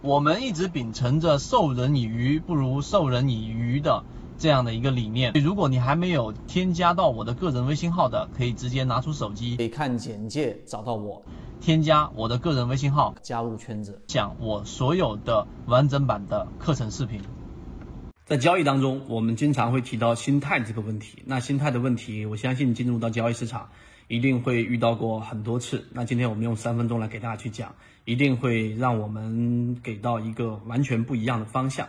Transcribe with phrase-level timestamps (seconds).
[0.00, 4.04] 我们一直秉承着授人以鱼不如授人以渔的
[4.38, 5.32] 这样的一个理念。
[5.32, 11.24] 如果你还没有添加到我的个人微信号的，可以直接拿出手机，可以看简介找到我，
[11.60, 17.20] 添加我的个人微信号，加入圈子，讲我所有的完整版的课程视频。
[18.24, 21.24] 在交易当中，我们经常会提到心态这个问题。
[21.24, 23.70] 那心态的问题，我相信进入到交易市场，
[24.08, 25.86] 一定会遇到过很多次。
[25.92, 31.88] 那今天我们用三分钟来给大家去讲，一定会让我们给到一个完全不一样的方向。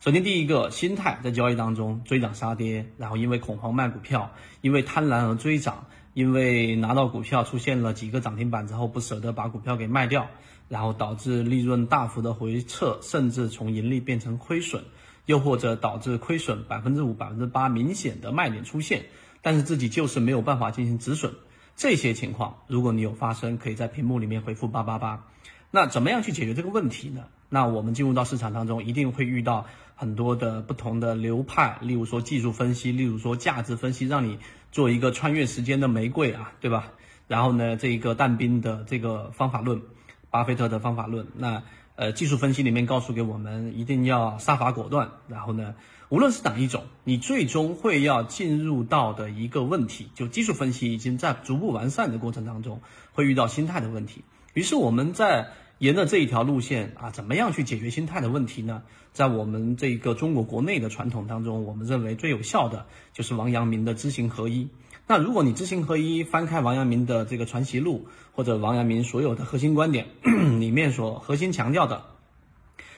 [0.00, 4.32] 首先，第一个心态在交易当中追涨杀跌，然后因为恐慌卖股票，
[4.62, 10.28] 因为贪婪而追涨，因为拿到股票出现了几个涨停板之后不舍得把股票给卖掉，
[10.68, 14.82] 然后导致利润大幅的回撤，甚至从盈利变成亏损。
[15.26, 19.04] 又或者导致亏损百分之五、百分之八明显的卖点出现，
[19.42, 21.34] 但是自己就是没有办法进行止损，
[21.80, 25.24] 这些情况如果你有发生，可以在屏幕里面回复八八八。
[25.70, 27.24] 那怎么样去解决这个问题呢？
[27.48, 34.38] 那我们进入到市场当中，一定会遇到很多的不同的流派，例如说技术分析，例如说价值分析，让你
[34.70, 36.92] 做一个穿越时间的玫瑰啊，对吧？
[37.28, 39.80] 然后呢，这一个但兵的这个方法论，
[40.28, 41.62] 巴菲特的方法论，那。
[42.00, 45.10] 呃，技术分析里面告诉给我们，一定要杀伐果断。
[45.28, 45.74] 然后呢，
[46.08, 52.80] 无论是哪一种，你最终会要进入到的一个问题，就技术分析已经在逐步完善的过程当中，
[53.12, 54.24] 会遇到心态的问题。
[54.54, 58.82] 于是我们在沿着这一条路线啊，怎么样去解决心态的问题呢？
[59.12, 64.70] 在我们这个中国国内的传统当中，我们认为最有效的就是王阳明的知行合一。
[65.10, 70.06] 那如果你知行合一，翻开王阳明的这个传习录，或者王阳明所有的核心观点
[70.60, 72.04] 里面所核心强调的，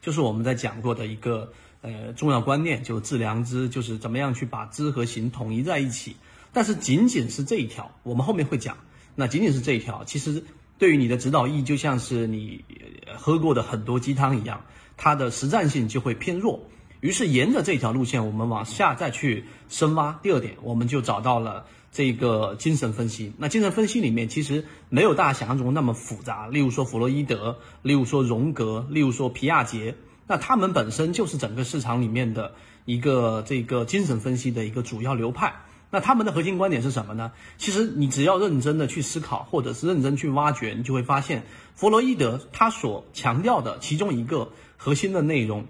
[0.00, 6.14] 就是我们在讲过的一个呃重要观念，就致良知，就是怎么样去把知和行统一在一起。
[6.52, 8.76] 但是仅仅是这一条，我们后面会讲。
[9.16, 10.44] 那仅仅是这一条，其实
[10.78, 12.64] 对于你的指导意义，就像是你
[13.16, 14.64] 喝过的很多鸡汤一样，
[14.96, 16.68] 它的实战性就会偏弱。
[17.00, 20.18] 于是沿着这条路线，我们往下再去深挖。
[20.22, 21.66] 第二点，我们就找到了。
[21.92, 26.46] 这个精神分析，那精神分析里面其实没有大家想象中那么复杂。
[26.46, 29.94] 例如说弗洛伊德，例如说荣格，例如说皮亚杰，
[30.26, 32.52] 那他们本身就是整个市场里面的
[32.84, 35.62] 一个这个精神分析的一个主要流派。
[35.88, 37.32] 那他们的核心观点是什么呢？
[37.56, 45.64] 其实你只要认真的去思考，或者是认真去挖掘，你就会发现，弗洛伊德他所强调的其中一个核心的内容，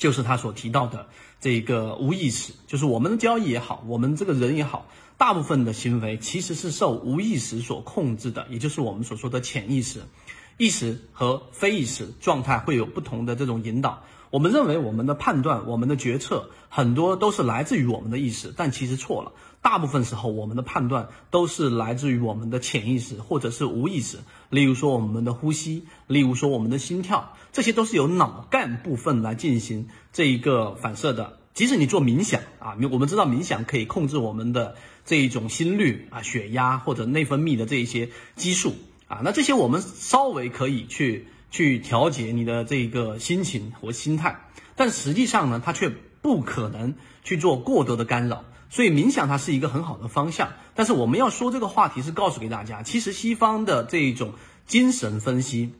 [0.00, 1.08] 就是他所提到的
[1.40, 4.86] 这个无意识，就是我们的交易也好，我们这个人也好。
[5.18, 10.00] 大部分的行为其实是受无意识所控制的，也就是我们所说的潜意识、
[10.56, 14.02] 意识和非意识状态会有不同的这种引导。
[14.30, 19.32] 我们认为我们的判断、我们的决策很多都是来自于我们的意识，但其实错了。
[19.62, 24.18] 大部分时候，我们的判断都是来自于我们的潜意识或者是无意识。
[24.48, 31.36] 例如说我们的呼吸，例如说我们的心跳，这些都是由脑干部分来进行这一个反射的。
[31.52, 38.74] 即使你做冥想啊，我们知道冥想可以控制我们的这一种心率啊、血压或者内分泌的这一些激素
[39.08, 44.40] 啊，那这些我们稍微可以去去调节你的这个心情和心态，
[44.76, 45.90] 但实际上呢，它却
[46.22, 48.44] 不可能去做过多的干扰。
[48.68, 54.34] 所以冥想它是一个很好的方向，但是我们要说这个话题是告诉给大家，其实西方的这一种
[54.66, 55.72] 精神分析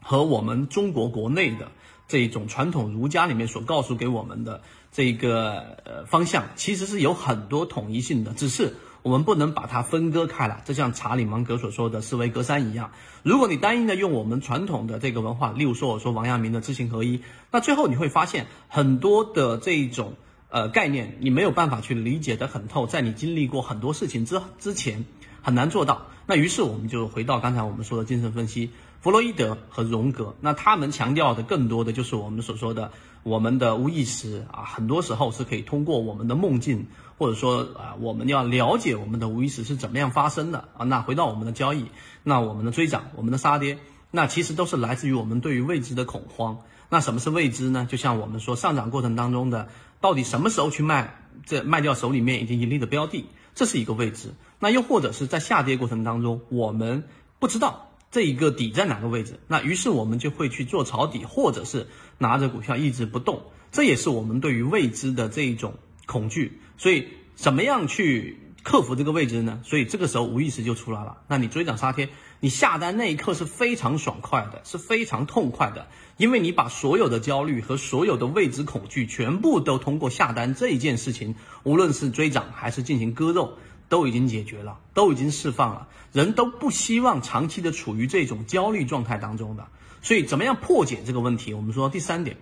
[0.00, 1.70] 和我们中国国内的
[2.08, 4.62] 这一种传统儒家里面所告诉给我们的。
[4.92, 10.62] 这个呃方向其实是有很多统一性的，只是我们不能把它分割开来。
[10.64, 20.14] 就像查理芒格所说的“思维隔山”一样，如果你单一的用我们传统的这个文化，例如说我说王阳明的知行合一，那最后你会发现很多的这种
[20.48, 25.04] 呃概念，你没有办法去理解得很透，在你经历过很多事情之之前
[25.42, 26.06] 很难做到。
[26.26, 28.70] 那于是我们就回到刚才我们说的精神分析。
[29.00, 36.86] 弗洛伊德和荣格，那他们强调的更多的就是我们所说的我们的无意识啊，很多时候是可以通过我们的梦境，
[37.18, 40.84] 或者说啊，我们要了解我们的无意识是怎么样发生的啊。
[40.84, 41.86] 那回到我们的交易，
[42.22, 43.78] 那我们的追涨，我们的杀跌，
[44.10, 46.58] 那其实都是来自于我们对于未知的恐慌。
[46.88, 47.86] 那什么是未知呢？
[47.88, 49.68] 就像我们说上涨过程当中的，
[50.00, 51.14] 到底什么时候去卖，
[51.44, 54.34] 这卖掉手里面已经盈利的标的，这是一个未知。
[54.58, 57.04] 那又或者是在下跌过程当中，我们
[57.38, 57.89] 不知道。
[58.10, 59.38] 这一个底在哪个位置？
[59.46, 61.86] 那于是我们就会去做抄底，或者是
[62.18, 63.44] 拿着股票一直不动。
[63.70, 65.74] 这也是我们对于未知的这一种
[66.06, 66.60] 恐惧。
[66.76, 69.60] 所以，怎么样去克服这个未知呢？
[69.62, 71.18] 所以这个时候无意识就出来了。
[71.28, 72.08] 那你追涨杀跌，
[72.40, 75.86] 你下单那一刻是非常爽快的，是非常痛快的，
[76.16, 83.56] 因为你把所有的焦虑和所有的未知恐惧全部都通过下单这一件事情，无论是追涨还是进行割肉。
[83.90, 89.68] 都已经解决了，都已经释放了，人都不希望长期的处于这种焦虑状态当中的，
[90.00, 91.52] 所以怎么样破解这个问题？
[91.52, 92.38] 我们说第三点，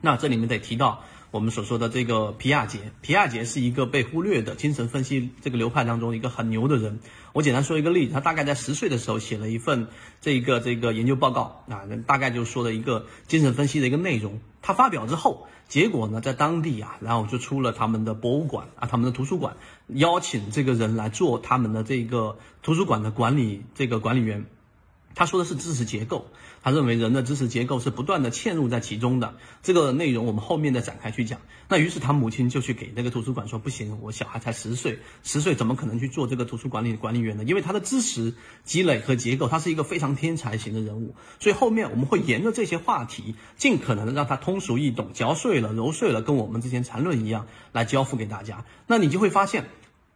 [0.00, 1.04] 那这里面得提到。
[1.30, 6.98] 我们所说的这个皮亚杰，皮亚杰是一个被忽略的精神分析这个流派当中一个很牛的人。
[7.32, 9.86] 我简单说一个例子，他大概在十岁的时候写了一份
[10.20, 14.40] 这个这个研究报告啊，大概就说了一个精神分析的一个内容。
[14.60, 19.56] 他发表之后，结果呢在当地啊，然后就出了他们的博物馆啊，他们的图书馆，
[19.86, 24.46] 邀请这个人来做他们的这个图书馆的管理这个管理员。
[25.14, 26.26] 他说的是知识结构，
[26.62, 29.34] 他认为人的知识结构是不断的嵌入在其中的。
[29.62, 31.40] 这个内容我们后面再展开去讲。
[31.68, 37.44] 那于是他母亲就去给那个图书馆说：“不行，我小孩才十岁，十岁怎么可能去做这个图书管理管理员呢？
[37.44, 38.34] 因为他的知识
[38.64, 41.14] 积累和结构，他是一个非常天才型的人物。
[41.38, 48.64] 所以后面我们会沿着这些话题，尽可能的让他通俗易懂，嚼碎了、揉碎了，跟我们之前缠论一样来交付给大家。
[48.86, 49.64] 那你就会发现。”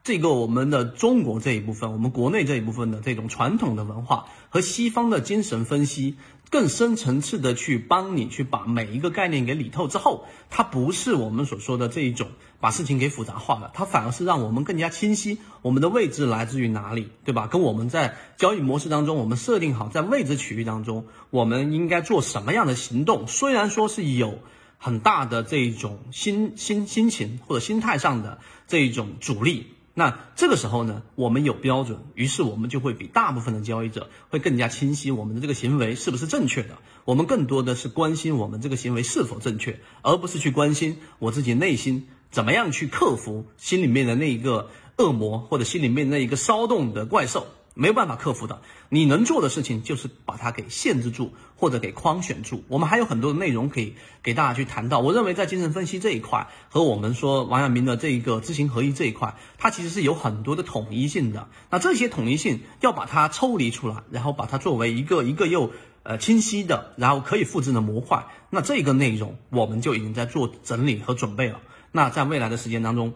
[0.05, 6.17] 这个我们的中国这一部分，我们国内这一部分的这种传统的文化和西方的精神分析，
[6.51, 12.29] 更深层次的去帮你去把每一个概念给理透之后，它不是我们所说的这一种
[12.61, 17.47] 把事情给复杂化了，它反而是让我们更加清晰我们的位置来自于哪里，对吧？
[17.47, 23.27] 跟我们在交易模式当中，我们设定好在位置区域当中，我们应该做什么样的行动？
[23.27, 24.39] 虽然说是有
[24.77, 29.69] 很大的这种心心心情或者心态上的这一种阻力。
[29.97, 36.79] 那这个时候呢，我们有标准，于是我们就会比大部分的交易者会更加清晰我们的这个行为是不是正确的。
[37.05, 47.47] 我们更多的是关心我们这个行为是否正确，而不是去关心我自己内心怎么样去克服心里面的那一个恶魔或者心里面那一个骚动的怪兽。
[47.75, 52.63] 没有办法克服的，你能做的事情就是把它给限制住，或者给框选住。
[52.69, 55.01] 我们还有很多的内容可以给大家去谈到。
[55.01, 61.49] 我认为在精神分析这一块和我们说王阳明的这一个知行合一这一块，它其实是有很多的统一性的。
[61.69, 65.73] 那这些统一性要把它抽离出来，然后把它作为一个一个又
[66.05, 68.27] 呃清晰的，然后可以复制的模块。
[68.51, 71.61] 那这个内容我们就已经在做整理和准备了。
[71.91, 73.15] 那在未来的时间当中，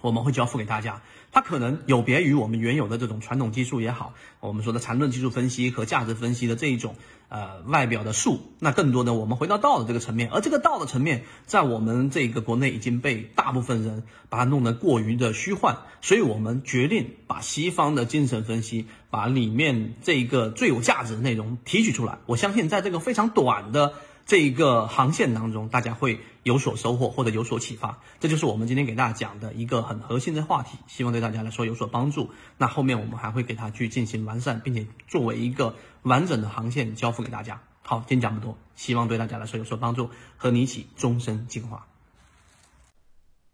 [0.00, 1.02] 我们会交付给大家。
[1.32, 6.96] 它可能有别于我们原有的这种传统技术也好，我们说的缠论技术分析和价值分析的这一种
[7.28, 22.18] 呃外表的术，那更多的我们回到道的这个层面，而这个道的层面在我们这个国内已经被大部分人把它弄得过于的虚幻，所以我们决定把西方的精神分析，把里面这一个最有价值的内容提取出来。
[22.26, 23.94] 我相信在这个非常短的。
[24.30, 32.30] 这一个航线当中，大家会有所收获或者有所启发，这就是我们今天给大家讲的一个很核心的话题，希望对大家来说有所帮助。
[32.56, 37.60] 那后面我们还会给它去进行完善，并且作为一个完整的航线交付给大家。
[37.82, 41.88] 好，今天讲不多，希望对大家来说有所帮助，和你一起终身进化。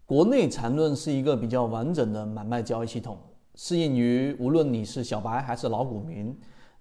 [0.05, 3.19] 国内缠论是一个比较完整的买卖交易系统，
[3.55, 6.37] 适应于无论你是小白还是老股民。